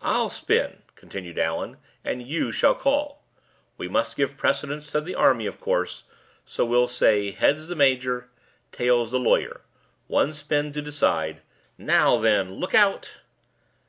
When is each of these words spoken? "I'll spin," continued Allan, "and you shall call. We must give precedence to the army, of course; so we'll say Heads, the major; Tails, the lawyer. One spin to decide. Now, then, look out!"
"I'll 0.00 0.30
spin," 0.30 0.82
continued 0.94 1.40
Allan, 1.40 1.78
"and 2.04 2.22
you 2.24 2.52
shall 2.52 2.76
call. 2.76 3.24
We 3.76 3.88
must 3.88 4.16
give 4.16 4.36
precedence 4.36 4.86
to 4.92 5.00
the 5.00 5.16
army, 5.16 5.44
of 5.46 5.58
course; 5.58 6.04
so 6.44 6.64
we'll 6.64 6.86
say 6.86 7.32
Heads, 7.32 7.66
the 7.66 7.74
major; 7.74 8.28
Tails, 8.70 9.10
the 9.10 9.18
lawyer. 9.18 9.62
One 10.06 10.32
spin 10.32 10.72
to 10.74 10.80
decide. 10.82 11.42
Now, 11.76 12.16
then, 12.20 12.54
look 12.54 12.76
out!" 12.76 13.14